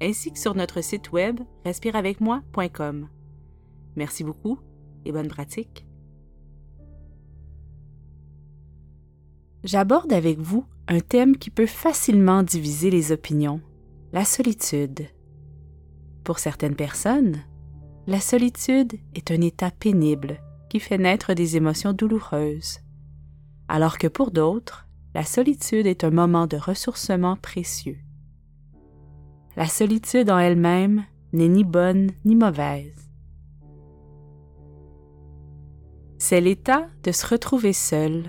ainsi 0.00 0.32
que 0.32 0.38
sur 0.38 0.54
notre 0.54 0.80
site 0.82 1.12
web 1.12 1.40
respireavecmoi.com. 1.64 3.08
Merci 3.96 4.24
beaucoup 4.24 4.58
et 5.04 5.12
bonne 5.12 5.28
pratique. 5.28 5.86
J'aborde 9.62 10.12
avec 10.12 10.38
vous 10.38 10.64
un 10.88 11.00
thème 11.00 11.36
qui 11.36 11.50
peut 11.50 11.66
facilement 11.66 12.42
diviser 12.42 12.90
les 12.90 13.12
opinions, 13.12 13.60
la 14.12 14.24
solitude. 14.24 15.06
Pour 16.24 16.38
certaines 16.38 16.76
personnes, 16.76 17.44
la 18.06 18.20
solitude 18.20 18.94
est 19.14 19.30
un 19.30 19.40
état 19.40 19.70
pénible 19.70 20.40
qui 20.70 20.80
fait 20.80 20.98
naître 20.98 21.34
des 21.34 21.56
émotions 21.56 21.92
douloureuses, 21.92 22.80
alors 23.68 23.98
que 23.98 24.06
pour 24.06 24.30
d'autres, 24.30 24.88
la 25.14 25.24
solitude 25.24 25.86
est 25.86 26.04
un 26.04 26.10
moment 26.10 26.46
de 26.46 26.56
ressourcement 26.56 27.36
précieux. 27.36 27.98
La 29.56 29.66
solitude 29.66 30.30
en 30.30 30.38
elle-même 30.38 31.04
n'est 31.32 31.48
ni 31.48 31.64
bonne 31.64 32.12
ni 32.24 32.36
mauvaise. 32.36 33.10
C'est 36.18 36.40
l'état 36.40 36.86
de 37.02 37.12
se 37.12 37.26
retrouver 37.26 37.72
seul, 37.72 38.24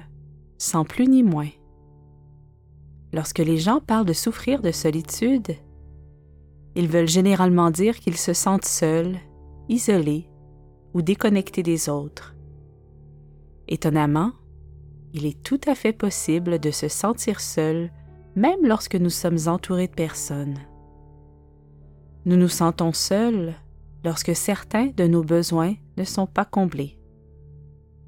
sans 0.57 0.83
plus 0.83 1.07
ni 1.07 1.23
moins. 1.23 1.49
Lorsque 3.13 3.39
les 3.39 3.57
gens 3.57 3.81
parlent 3.81 4.05
de 4.05 4.13
souffrir 4.13 4.61
de 4.61 4.71
solitude, 4.71 5.55
ils 6.75 6.87
veulent 6.87 7.07
généralement 7.07 7.69
dire 7.69 7.99
qu'ils 7.99 8.17
se 8.17 8.33
sentent 8.33 8.65
seuls, 8.65 9.17
isolés 9.69 10.29
ou 10.93 11.01
déconnectés 11.01 11.63
des 11.63 11.89
autres. 11.89 12.35
Étonnamment, 13.67 14.31
il 15.13 15.25
est 15.25 15.43
tout 15.43 15.59
à 15.67 15.75
fait 15.75 15.93
possible 15.93 16.59
de 16.59 16.71
se 16.71 16.87
sentir 16.87 17.41
seul 17.41 17.91
même 18.35 18.65
lorsque 18.65 18.95
nous 18.95 19.09
sommes 19.09 19.47
entourés 19.47 19.87
de 19.87 19.93
personnes. 19.93 20.57
Nous 22.25 22.35
nous 22.35 22.47
sentons 22.47 22.93
seuls 22.93 23.55
lorsque 24.03 24.35
certains 24.35 24.87
de 24.95 25.07
nos 25.07 25.23
besoins 25.23 25.75
ne 25.97 26.03
sont 26.03 26.27
pas 26.27 26.45
comblés. 26.45 26.97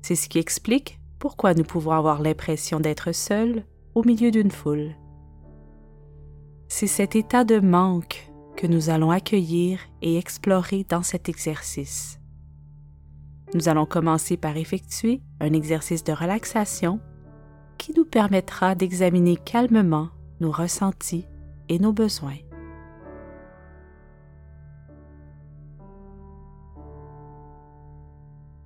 C'est 0.02 0.16
ce 0.16 0.30
qui 0.30 0.40
explique 0.40 1.00
pourquoi 1.20 1.54
nous 1.54 1.64
pouvons 1.64 1.92
avoir 1.92 2.22
l'impression 2.22 2.80
d'être 2.80 3.12
seuls 3.12 3.64
au 3.96 4.04
milieu 4.04 4.32
d'une 4.32 4.52
foule. 4.52 4.96
C'est 6.68 6.88
cet 6.88 7.16
état 7.16 7.44
de 7.44 7.60
manque 7.60 8.32
que 8.56 8.68
nous 8.68 8.90
allons 8.90 9.12
accueillir 9.12 9.80
et 10.02 10.18
explorer 10.18 10.86
dans 10.88 11.04
cet 11.04 11.30
exercice. 11.30 12.20
Nous 13.54 13.70
allons 13.70 13.86
commencer 13.86 14.38
par 14.38 14.58
effectuer 14.58 15.22
un 15.40 15.54
exercice 15.54 16.04
de 16.04 16.12
relaxation 16.12 17.00
qui 17.78 17.94
nous 17.96 18.06
permettra 18.06 18.76
d'examiner 18.76 19.38
calmement 19.38 20.10
nos 20.40 20.52
ressentis 20.52 21.26
et 21.70 21.80
nos 21.80 21.94
besoins. 21.94 22.38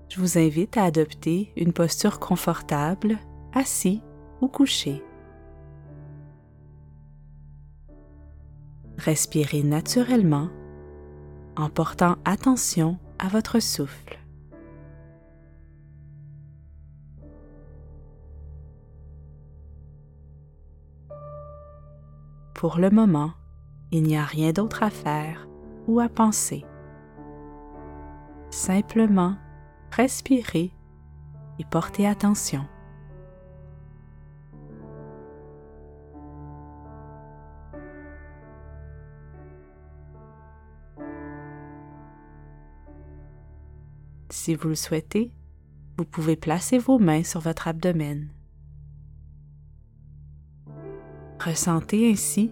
Je 0.09 0.21
vous 0.21 0.37
invite 0.37 0.77
à 0.77 0.85
adopter 0.85 1.51
une 1.57 1.73
posture 1.73 2.19
confortable, 2.19 3.17
assis 3.53 4.01
ou 4.41 4.47
couché. 4.47 5.03
Respirez 8.97 9.63
naturellement 9.63 10.49
en 11.55 11.69
portant 11.69 12.15
attention 12.25 12.97
à 13.19 13.27
votre 13.27 13.59
souffle. 13.59 14.19
Pour 22.53 22.79
le 22.79 22.89
moment, 22.89 23.33
il 23.91 24.03
n'y 24.03 24.17
a 24.17 24.23
rien 24.23 24.51
d'autre 24.51 24.81
à 24.81 24.89
faire 24.89 25.47
ou 25.87 25.99
à 25.99 26.09
penser. 26.09 26.65
Simplement 28.49 29.35
respirez 29.91 30.71
et 31.59 31.65
portez 31.65 32.07
attention. 32.07 32.65
Si 44.29 44.55
vous 44.55 44.69
le 44.69 44.75
souhaitez, 44.75 45.31
vous 45.97 46.05
pouvez 46.05 46.35
placer 46.35 46.77
vos 46.77 46.99
mains 46.99 47.23
sur 47.23 47.39
votre 47.39 47.67
abdomen. 47.67 48.29
Ressentez 51.43 52.11
ainsi 52.11 52.51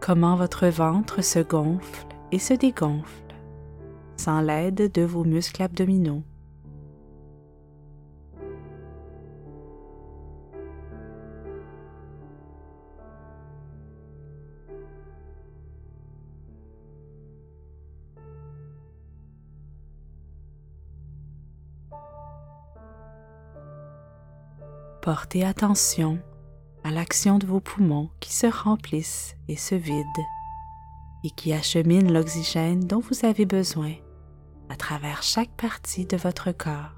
comment 0.00 0.36
votre 0.36 0.66
ventre 0.68 1.22
se 1.22 1.38
gonfle 1.38 2.06
et 2.32 2.38
se 2.38 2.54
dégonfle 2.54 3.26
sans 4.16 4.40
l'aide 4.40 4.90
de 4.92 5.02
vos 5.02 5.24
muscles 5.24 5.62
abdominaux. 5.62 6.22
Portez 25.06 25.44
attention 25.44 26.18
à 26.82 26.90
l'action 26.90 27.38
de 27.38 27.46
vos 27.46 27.60
poumons 27.60 28.10
qui 28.18 28.34
se 28.34 28.48
remplissent 28.48 29.36
et 29.46 29.54
se 29.54 29.76
vident 29.76 30.04
et 31.22 31.30
qui 31.30 31.52
acheminent 31.52 32.12
l'oxygène 32.12 32.80
dont 32.80 32.98
vous 32.98 33.24
avez 33.24 33.46
besoin 33.46 33.92
à 34.68 34.74
travers 34.74 35.22
chaque 35.22 35.56
partie 35.56 36.06
de 36.06 36.16
votre 36.16 36.50
corps. 36.50 36.90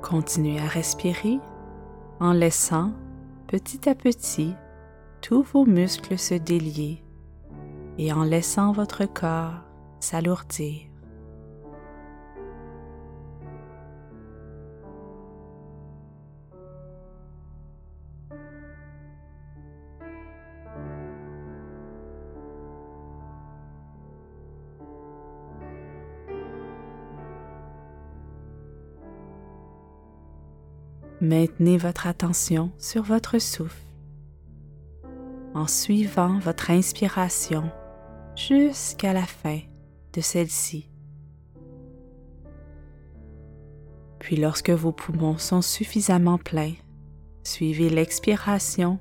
Continuez 0.00 0.58
à 0.58 0.68
respirer 0.68 1.38
en 2.20 2.32
laissant 2.32 2.92
petit 3.46 3.88
à 3.88 3.94
petit 3.94 4.54
tous 5.20 5.42
vos 5.42 5.64
muscles 5.66 6.18
se 6.18 6.34
délier 6.34 7.02
et 7.98 8.12
en 8.12 8.24
laissant 8.24 8.72
votre 8.72 9.04
corps 9.06 9.62
s'alourdir. 10.00 10.95
Maintenez 31.22 31.78
votre 31.78 32.06
attention 32.06 32.72
sur 32.76 33.02
votre 33.02 33.38
souffle 33.38 33.80
en 35.54 35.66
suivant 35.66 36.38
votre 36.38 36.70
inspiration 36.70 37.70
jusqu'à 38.36 39.14
la 39.14 39.24
fin 39.24 39.60
de 40.12 40.20
celle-ci. 40.20 40.90
Puis 44.18 44.36
lorsque 44.36 44.68
vos 44.68 44.92
poumons 44.92 45.38
sont 45.38 45.62
suffisamment 45.62 46.36
pleins, 46.36 46.74
suivez 47.44 47.88
l'expiration 47.88 48.98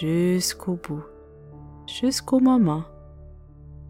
jusqu'au 0.00 0.74
bout, 0.74 1.04
jusqu'au 1.86 2.40
moment 2.40 2.82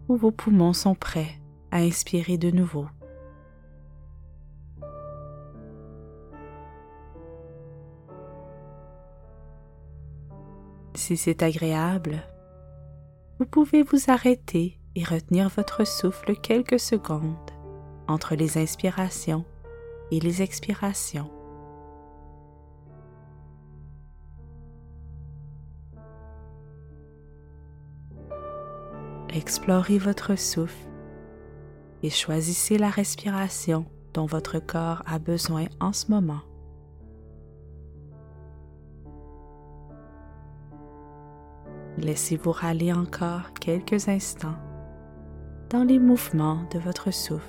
où 0.07 0.15
vos 0.17 0.31
poumons 0.31 0.73
sont 0.73 0.93
prêts 0.93 1.39
à 1.71 1.77
inspirer 1.77 2.37
de 2.37 2.51
nouveau. 2.51 2.85
Si 11.07 11.17
c'est 11.17 11.43
agréable, 11.43 12.23
vous 13.37 13.45
pouvez 13.45 13.83
vous 13.83 14.09
arrêter 14.09 14.79
et 14.95 15.03
retenir 15.03 15.49
votre 15.49 15.85
souffle 15.85 16.35
quelques 16.35 16.79
secondes 16.79 17.51
entre 18.07 18.33
les 18.33 18.57
inspirations 18.57 19.45
et 20.09 20.19
les 20.19 20.41
expirations. 20.41 21.29
Explorez 29.29 29.99
votre 29.99 30.35
souffle 30.35 30.89
et 32.01 32.09
choisissez 32.09 32.79
la 32.79 32.89
respiration 32.89 33.85
dont 34.15 34.25
votre 34.25 34.57
corps 34.57 35.03
a 35.05 35.19
besoin 35.19 35.65
en 35.79 35.93
ce 35.93 36.09
moment. 36.09 36.41
Laissez-vous 41.97 42.51
râler 42.51 42.91
encore 42.91 43.53
quelques 43.53 44.09
instants 44.09 44.57
dans 45.69 45.83
les 45.83 45.97
mouvements 45.97 46.61
de 46.73 46.79
votre 46.79 47.11
souffle. 47.11 47.43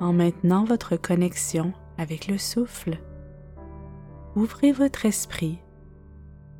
En 0.00 0.12
maintenant 0.12 0.64
votre 0.64 0.96
connexion 0.96 1.72
avec 1.96 2.28
le 2.28 2.38
souffle, 2.38 2.98
ouvrez 4.38 4.70
votre 4.70 5.04
esprit 5.04 5.58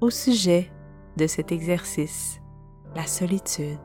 au 0.00 0.10
sujet 0.10 0.68
de 1.16 1.28
cet 1.28 1.52
exercice, 1.52 2.40
la 2.96 3.06
solitude. 3.06 3.78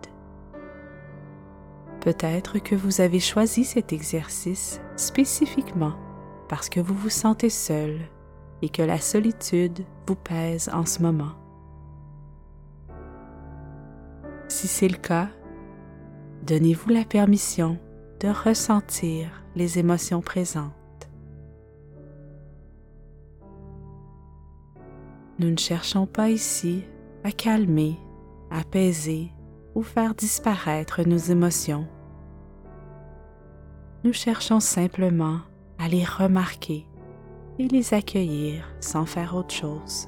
Peut-être 2.02 2.58
que 2.58 2.74
vous 2.74 3.02
avez 3.02 3.20
choisi 3.20 3.64
cet 3.64 3.94
exercice 3.94 4.82
spécifiquement 4.96 5.94
parce 6.50 6.70
que 6.70 6.80
vous 6.80 6.96
vous 6.96 7.12
sentez 7.12 7.52
seul 7.52 8.00
et 8.64 8.70
que 8.70 8.82
la 8.82 9.00
solitude 9.00 9.86
vous 10.08 10.16
pèse 10.16 10.70
en 10.74 10.88
ce 10.88 11.02
moment. 11.04 11.34
Si 14.48 14.68
c'est 14.68 14.88
le 14.88 14.98
cas, 14.98 15.30
donnez-vous 16.48 16.90
la 16.90 17.06
permission 17.06 17.78
de 18.22 18.30
ressentir 18.30 19.44
les 19.56 19.78
émotions 19.78 20.22
présentes. 20.22 20.83
Nous 25.40 25.50
ne 25.50 25.58
cherchons 25.58 26.06
pas 26.06 26.30
ici 26.30 26.84
à 27.24 27.32
calmer, 27.32 27.98
apaiser 28.52 29.32
ou 29.74 29.82
faire 29.82 30.14
disparaître 30.14 31.02
nos 31.04 31.18
émotions. 31.18 31.88
Nous 34.04 34.14
cherchons 34.14 34.60
simplement 34.60 35.40
à 35.80 35.88
les 35.88 36.04
remarquer 36.04 36.86
et 37.58 37.68
les 37.68 37.94
accueillir 37.94 38.68
sans 38.80 39.06
faire 39.06 39.36
autre 39.36 39.54
chose. 39.54 40.08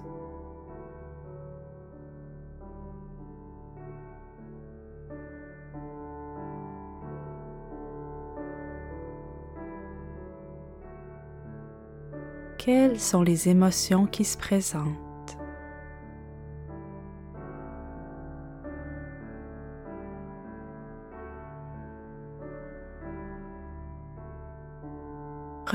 Quelles 12.58 13.00
sont 13.00 13.22
les 13.22 13.50
émotions 13.50 14.08
qui 14.08 14.24
se 14.24 14.38
présentent? 14.38 15.05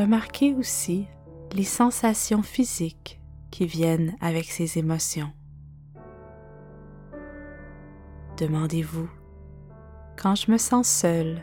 Remarquez 0.00 0.54
aussi 0.54 1.06
les 1.52 1.64
sensations 1.64 2.42
physiques 2.42 3.20
qui 3.50 3.66
viennent 3.66 4.16
avec 4.22 4.46
ces 4.46 4.78
émotions. 4.78 5.30
Demandez-vous, 8.38 9.10
quand 10.16 10.34
je 10.36 10.50
me 10.50 10.56
sens 10.56 10.88
seule, 10.88 11.42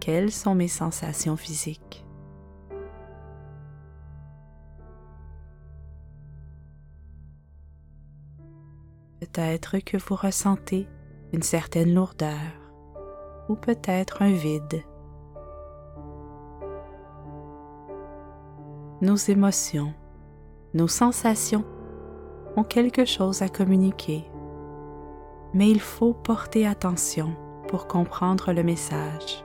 quelles 0.00 0.32
sont 0.32 0.54
mes 0.54 0.68
sensations 0.68 1.38
physiques? 1.38 2.04
Peut-être 9.20 9.78
que 9.78 9.96
vous 9.96 10.14
ressentez 10.14 10.86
une 11.32 11.42
certaine 11.42 11.94
lourdeur 11.94 12.36
ou 13.48 13.54
peut-être 13.54 14.20
un 14.20 14.32
vide 14.32 14.84
nos 19.02 19.16
émotions, 19.16 19.92
nos 20.72 20.88
sensations 20.88 21.64
ont 22.56 22.64
quelque 22.64 23.04
chose 23.04 23.42
à 23.42 23.48
communiquer, 23.48 24.24
mais 25.52 25.70
il 25.70 25.80
faut 25.80 26.14
porter 26.14 26.66
attention 26.66 27.36
pour 27.68 27.86
comprendre 27.86 28.52
le 28.52 28.62
message. 28.62 29.44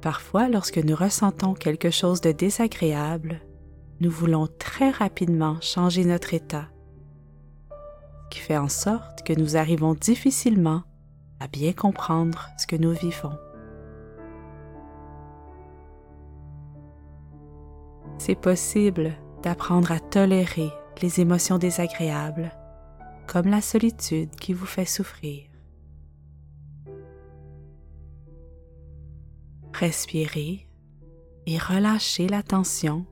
Parfois, 0.00 0.48
lorsque 0.48 0.78
nous 0.78 0.96
ressentons 0.96 1.54
quelque 1.54 1.90
chose 1.90 2.20
de 2.20 2.32
désagréable, 2.32 3.40
nous 4.00 4.10
voulons 4.10 4.48
très 4.58 4.90
rapidement 4.90 5.60
changer 5.60 6.04
notre 6.04 6.34
état, 6.34 6.68
qui 8.30 8.40
fait 8.40 8.56
en 8.56 8.68
sorte 8.68 9.22
que 9.22 9.38
nous 9.38 9.56
arrivons 9.56 9.94
difficilement 9.94 10.82
à 11.38 11.48
bien 11.48 11.72
comprendre 11.74 12.48
ce 12.58 12.66
que 12.66 12.76
nous 12.76 12.92
vivons. 12.92 13.36
C'est 18.20 18.34
possible 18.34 19.14
d'apprendre 19.42 19.90
à 19.92 19.98
tolérer 19.98 20.68
les 21.00 21.20
émotions 21.20 21.56
désagréables, 21.56 22.52
comme 23.26 23.48
la 23.48 23.62
solitude 23.62 24.28
qui 24.36 24.52
vous 24.52 24.66
fait 24.66 24.84
souffrir. 24.84 25.44
Respirez 29.72 30.68
et 31.46 31.56
relâchez 31.56 32.28
la 32.28 32.42
tension 32.42 33.06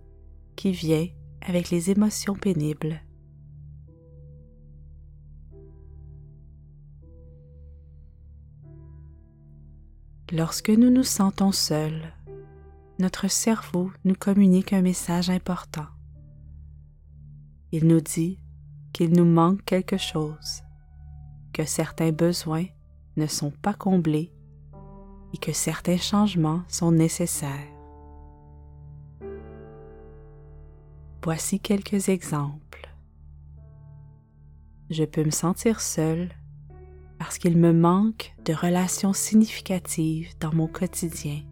qui 0.57 0.73
vient 0.73 1.09
avec 1.41 1.71
les 1.71 1.91
émotions 1.91 2.35
pénibles. 2.35 3.01
Lorsque 10.31 10.69
nous 10.69 10.91
nous 10.91 11.03
sentons 11.03 11.53
seuls, 11.53 12.13
notre 12.99 13.29
cerveau 13.29 13.93
nous 14.05 14.15
communique 14.15 14.73
un 14.73 14.83
message 14.83 15.31
important. 15.31 15.87
Il 17.71 17.87
nous 17.87 18.01
dit 18.01 18.41
qu'il 18.93 19.13
nous 19.13 19.25
manque 19.25 19.65
quelque 19.65 19.99
chose, 19.99 20.63
que 21.53 21.65
certains 21.65 22.11
besoins 22.11 22.65
ne 23.17 23.27
sont 23.27 23.53
pas 23.53 23.75
comblés 23.75 24.33
et 25.33 25.39
que 25.39 25.53
certains 25.53 25.99
changements 25.99 26.63
sont 26.67 26.91
nécessaires. 26.91 27.73
Voici 31.23 31.61
quelques 31.61 32.09
exemples. 32.09 32.89
Je 34.91 35.05
peux 35.05 35.25
me 35.25 35.31
sentir 35.31 35.81
seul 35.81 36.31
parce 37.19 37.39
qu'il 37.39 37.59
me 37.59 37.73
manque 37.73 38.35
de 38.45 38.55
relations 38.55 39.13
significatives 39.13 40.31
dans 40.41 40.55
mon 40.55 40.67
quotidien 40.67 41.43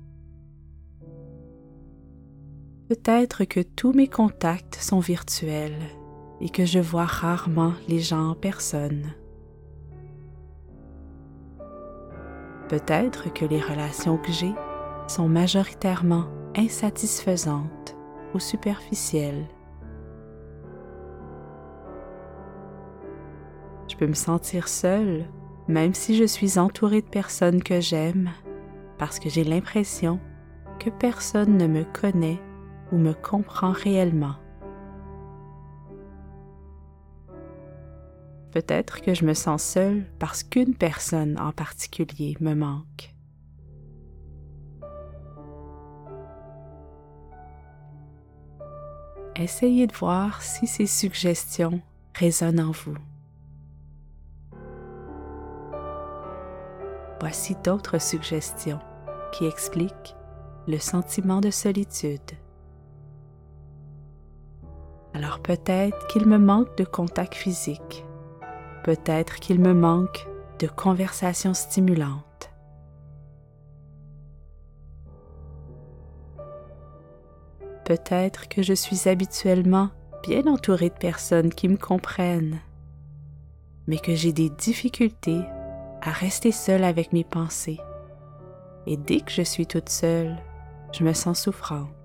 Peut-être 2.88 3.44
que 3.44 3.58
tous 3.58 3.92
mes 3.92 4.06
contacts 4.06 4.76
sont 4.76 5.00
virtuels 5.00 5.82
et 6.40 6.50
que 6.50 6.64
je 6.64 6.78
vois 6.78 7.04
rarement 7.04 7.72
les 7.88 7.98
gens 7.98 8.30
en 8.30 8.34
personne. 8.36 9.12
Peut-être 12.68 13.32
que 13.32 13.44
les 13.44 13.60
relations 13.60 14.18
que 14.18 14.30
j'ai 14.30 14.54
sont 15.08 15.28
majoritairement 15.28 16.26
insatisfaisantes 16.56 17.96
ou 18.34 18.38
superficielles. 18.38 19.48
Je 23.88 23.96
peux 23.96 24.06
me 24.06 24.14
sentir 24.14 24.68
seule 24.68 25.26
même 25.66 25.94
si 25.94 26.14
je 26.14 26.24
suis 26.24 26.56
entourée 26.56 27.02
de 27.02 27.08
personnes 27.08 27.64
que 27.64 27.80
j'aime 27.80 28.30
parce 28.96 29.18
que 29.18 29.28
j'ai 29.28 29.42
l'impression 29.42 30.20
que 30.78 30.90
personne 30.90 31.56
ne 31.56 31.66
me 31.66 31.82
connaît 31.82 32.40
ou 32.92 32.98
me 32.98 33.12
comprend 33.12 33.72
réellement. 33.72 34.36
Peut-être 38.52 39.02
que 39.02 39.12
je 39.12 39.24
me 39.24 39.34
sens 39.34 39.62
seule 39.62 40.06
parce 40.18 40.42
qu'une 40.42 40.74
personne 40.74 41.38
en 41.38 41.52
particulier 41.52 42.36
me 42.40 42.54
manque. 42.54 43.14
Essayez 49.38 49.86
de 49.86 49.92
voir 49.92 50.40
si 50.40 50.66
ces 50.66 50.86
suggestions 50.86 51.82
résonne 52.14 52.58
en 52.58 52.70
vous. 52.70 52.96
Voici 57.20 57.54
d'autres 57.62 58.00
suggestions 58.00 58.80
qui 59.32 59.44
expliquent 59.44 60.16
le 60.66 60.78
sentiment 60.78 61.42
de 61.42 61.50
solitude. 61.50 62.20
Alors 65.16 65.40
peut-être 65.40 66.06
qu'il 66.08 66.26
me 66.26 66.36
manque 66.36 66.76
de 66.76 66.84
contact 66.84 67.34
physique, 67.34 68.04
peut-être 68.84 69.36
qu'il 69.36 69.58
me 69.58 69.72
manque 69.72 70.28
de 70.58 70.66
conversations 70.66 71.54
stimulantes. 71.54 72.50
Peut-être 77.86 78.46
que 78.50 78.60
je 78.60 78.74
suis 78.74 79.08
habituellement 79.08 79.88
bien 80.22 80.46
entourée 80.46 80.90
de 80.90 80.94
personnes 80.94 81.48
qui 81.48 81.68
me 81.68 81.78
comprennent, 81.78 82.60
mais 83.86 83.96
que 83.96 84.14
j'ai 84.14 84.34
des 84.34 84.50
difficultés 84.50 85.40
à 86.02 86.10
rester 86.10 86.52
seule 86.52 86.84
avec 86.84 87.14
mes 87.14 87.24
pensées. 87.24 87.80
Et 88.86 88.98
dès 88.98 89.20
que 89.20 89.32
je 89.32 89.40
suis 89.40 89.66
toute 89.66 89.88
seule, 89.88 90.36
je 90.92 91.04
me 91.04 91.14
sens 91.14 91.40
souffrante. 91.40 91.95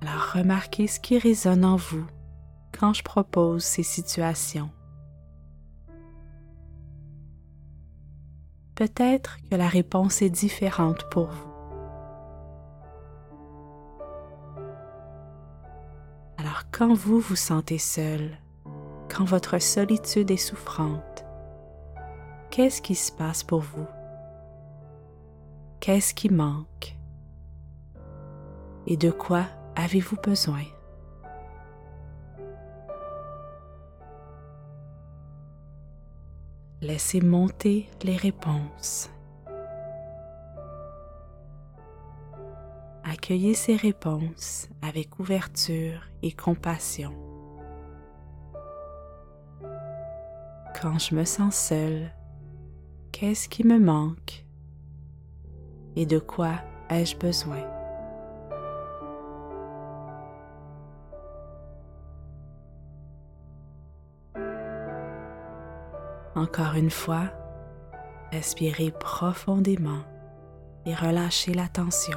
Alors 0.00 0.32
remarquez 0.34 0.86
ce 0.86 1.00
qui 1.00 1.18
résonne 1.18 1.64
en 1.64 1.76
vous 1.76 2.06
quand 2.78 2.92
je 2.92 3.02
propose 3.02 3.64
ces 3.64 3.82
situations. 3.82 4.70
Peut-être 8.76 9.38
que 9.50 9.56
la 9.56 9.66
réponse 9.66 10.22
est 10.22 10.30
différente 10.30 11.10
pour 11.10 11.26
vous. 11.26 11.48
Alors 16.36 16.62
quand 16.70 16.94
vous 16.94 17.18
vous 17.18 17.34
sentez 17.34 17.78
seul, 17.78 18.38
quand 19.12 19.24
votre 19.24 19.58
solitude 19.58 20.30
est 20.30 20.36
souffrante, 20.36 21.24
qu'est-ce 22.50 22.80
qui 22.80 22.94
se 22.94 23.10
passe 23.10 23.42
pour 23.42 23.62
vous? 23.62 23.86
Qu'est-ce 25.80 26.14
qui 26.14 26.28
manque? 26.28 26.96
Et 28.86 28.96
de 28.96 29.10
quoi 29.10 29.46
avez-vous 29.78 30.16
besoin? 30.16 30.64
Laissez 36.80 37.20
monter 37.20 37.88
les 38.02 38.16
réponses. 38.16 39.08
Accueillez 43.04 43.54
ces 43.54 43.76
réponses 43.76 44.68
avec 44.82 45.18
ouverture 45.20 46.02
et 46.22 46.32
compassion. 46.32 47.12
Quand 50.80 50.98
je 50.98 51.14
me 51.14 51.24
sens 51.24 51.54
seule, 51.56 52.12
qu'est-ce 53.12 53.48
qui 53.48 53.64
me 53.64 53.78
manque? 53.78 54.44
Et 55.96 56.04
de 56.04 56.18
quoi 56.18 56.54
ai-je 56.90 57.16
besoin? 57.16 57.77
Encore 66.38 66.74
une 66.76 66.90
fois, 66.90 67.24
respirez 68.30 68.92
profondément 68.92 70.04
et 70.86 70.94
relâchez 70.94 71.52
la 71.52 71.66
tension. 71.66 72.16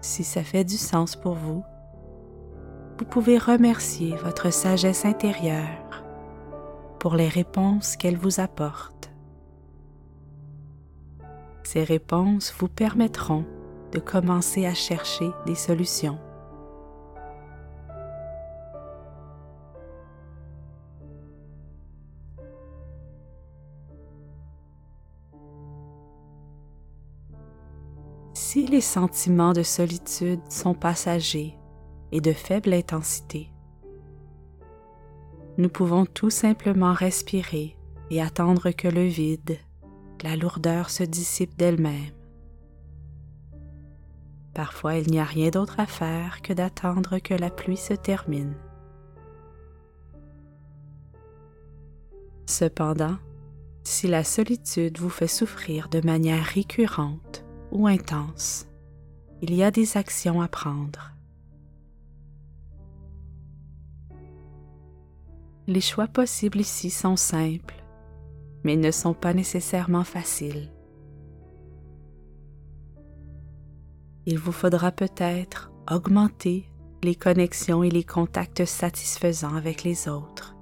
Si 0.00 0.24
ça 0.24 0.42
fait 0.42 0.64
du 0.64 0.78
sens 0.78 1.14
pour 1.14 1.34
vous, 1.34 1.62
vous 2.98 3.04
pouvez 3.04 3.36
remercier 3.36 4.16
votre 4.16 4.50
sagesse 4.50 5.04
intérieure 5.04 6.04
pour 6.98 7.16
les 7.16 7.28
réponses 7.28 7.98
qu'elle 7.98 8.16
vous 8.16 8.40
apporte. 8.40 9.10
Ces 11.64 11.84
réponses 11.84 12.54
vous 12.58 12.68
permettront 12.68 13.44
de 13.92 13.98
commencer 13.98 14.64
à 14.64 14.72
chercher 14.72 15.30
des 15.44 15.54
solutions. 15.54 16.18
Les 28.76 28.82
sentiments 28.82 29.54
de 29.54 29.62
solitude 29.62 30.42
sont 30.50 30.74
passagers 30.74 31.56
et 32.12 32.20
de 32.20 32.34
faible 32.34 32.74
intensité, 32.74 33.50
nous 35.56 35.70
pouvons 35.70 36.04
tout 36.04 36.28
simplement 36.28 36.92
respirer 36.92 37.74
et 38.10 38.20
attendre 38.20 38.72
que 38.72 38.86
le 38.86 39.06
vide, 39.06 39.56
la 40.22 40.36
lourdeur 40.36 40.90
se 40.90 41.04
dissipe 41.04 41.56
d'elle-même. 41.56 42.12
Parfois, 44.52 44.96
il 44.96 45.10
n'y 45.10 45.20
a 45.20 45.24
rien 45.24 45.48
d'autre 45.48 45.80
à 45.80 45.86
faire 45.86 46.42
que 46.42 46.52
d'attendre 46.52 47.18
que 47.18 47.32
la 47.32 47.48
pluie 47.48 47.78
se 47.78 47.94
termine. 47.94 48.56
Cependant, 52.44 53.16
si 53.84 54.06
la 54.06 54.22
solitude 54.22 54.98
vous 54.98 55.08
fait 55.08 55.28
souffrir 55.28 55.88
de 55.88 56.02
manière 56.02 56.44
récurrente, 56.44 57.45
intense, 57.84 58.66
il 59.42 59.52
y 59.52 59.62
a 59.62 59.70
des 59.70 59.98
actions 59.98 60.40
à 60.40 60.48
prendre. 60.48 61.12
Les 65.66 65.82
choix 65.82 66.06
possibles 66.06 66.60
ici 66.60 66.88
sont 66.88 67.16
simples, 67.16 67.84
mais 68.64 68.76
ne 68.76 68.90
sont 68.90 69.14
pas 69.14 69.34
nécessairement 69.34 70.04
faciles. 70.04 70.70
Il 74.24 74.38
vous 74.38 74.52
faudra 74.52 74.90
peut-être 74.90 75.70
augmenter 75.90 76.68
les 77.02 77.14
connexions 77.14 77.82
et 77.82 77.90
les 77.90 78.04
contacts 78.04 78.64
satisfaisants 78.64 79.54
avec 79.54 79.84
les 79.84 80.08
autres. 80.08 80.56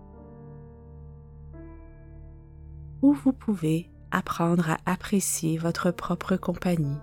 Ou 3.03 3.13
vous 3.13 3.33
pouvez 3.33 3.94
apprendre 4.15 4.71
à 4.71 4.79
apprécier 4.87 5.59
votre 5.59 5.91
propre 5.91 6.37
compagnie. 6.37 6.99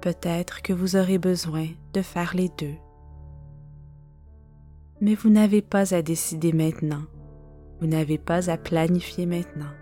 Peut-être 0.00 0.62
que 0.62 0.72
vous 0.72 0.96
aurez 0.96 1.18
besoin 1.18 1.68
de 1.92 2.02
faire 2.02 2.32
les 2.34 2.50
deux. 2.58 2.74
Mais 5.00 5.14
vous 5.14 5.30
n'avez 5.30 5.62
pas 5.62 5.94
à 5.94 6.02
décider 6.02 6.52
maintenant. 6.52 7.02
Vous 7.80 7.86
n'avez 7.86 8.18
pas 8.18 8.50
à 8.50 8.56
planifier 8.56 9.26
maintenant. 9.26 9.72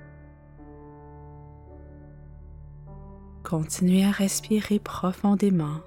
Continuez 3.43 4.05
à 4.05 4.11
respirer 4.11 4.79
profondément 4.79 5.81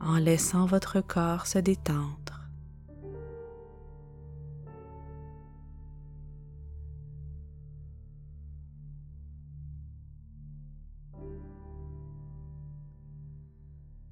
en 0.00 0.16
laissant 0.18 0.66
votre 0.66 1.00
corps 1.00 1.46
se 1.46 1.58
détendre. 1.58 2.17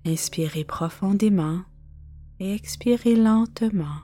Inspirez 0.08 0.62
profondément 0.62 1.62
et 2.38 2.54
expirez 2.54 3.16
lentement 3.16 4.02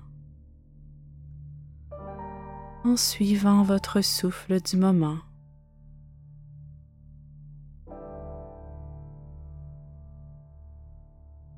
en 2.85 2.97
suivant 2.97 3.63
votre 3.63 4.01
souffle 4.01 4.61
du 4.61 4.77
moment. 4.77 5.19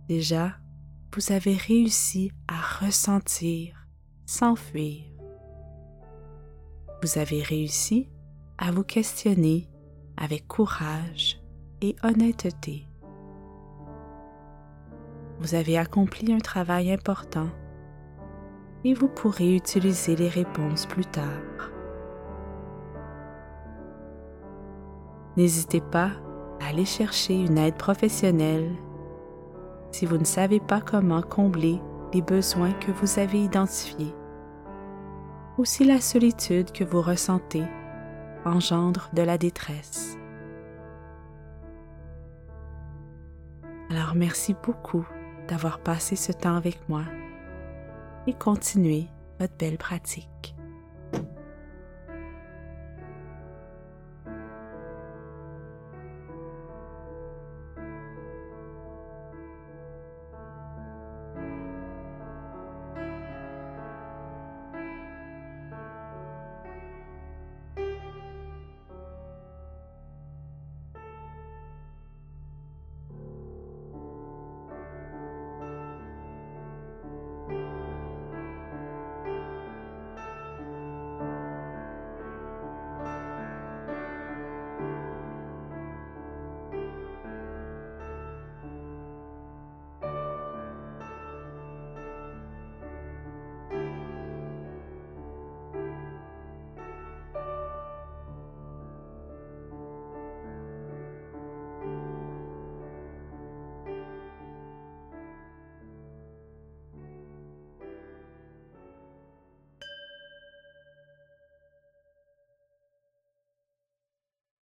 Déjà, 0.08 0.58
vous 1.14 1.32
avez 1.32 1.54
réussi 1.54 2.30
à 2.46 2.60
ressentir 2.84 3.88
sans 4.26 4.56
fuir. 4.56 5.06
Vous 7.02 7.18
avez 7.18 7.42
réussi 7.42 8.10
à 8.58 8.72
vous 8.72 8.84
questionner 8.84 9.70
avec 10.18 10.46
courage 10.46 11.40
et 11.80 11.96
honnêteté 12.02 12.86
vous 15.44 15.54
avez 15.54 15.76
accompli 15.76 16.32
un 16.32 16.38
travail 16.38 16.90
important 16.90 17.48
et 18.82 18.94
vous 18.94 19.08
pourrez 19.08 19.54
utiliser 19.54 20.16
les 20.16 20.30
réponses 20.30 20.86
plus 20.86 21.04
tard. 21.04 21.70
N'hésitez 25.36 25.82
pas 25.82 26.12
à 26.62 26.68
aller 26.68 26.86
chercher 26.86 27.34
une 27.34 27.58
aide 27.58 27.76
professionnelle 27.76 28.70
si 29.90 30.06
vous 30.06 30.16
ne 30.16 30.24
savez 30.24 30.60
pas 30.60 30.80
comment 30.80 31.20
combler 31.20 31.78
les 32.14 32.22
besoins 32.22 32.72
que 32.72 32.90
vous 32.92 33.18
avez 33.18 33.44
identifiés. 33.44 34.14
ou 35.58 35.64
si 35.66 35.84
la 35.84 36.00
solitude 36.00 36.72
que 36.72 36.84
vous 36.84 37.02
ressentez 37.02 37.64
engendre 38.46 39.10
de 39.12 39.22
la 39.22 39.38
détresse. 39.38 40.18
Alors 43.90 44.14
merci 44.16 44.56
beaucoup 44.64 45.06
d'avoir 45.48 45.78
passé 45.80 46.16
ce 46.16 46.32
temps 46.32 46.56
avec 46.56 46.88
moi 46.88 47.02
et 48.26 48.32
continuez 48.32 49.06
votre 49.38 49.56
belle 49.56 49.78
pratique. 49.78 50.54